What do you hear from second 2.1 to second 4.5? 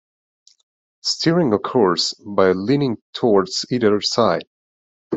by leaning towards either side.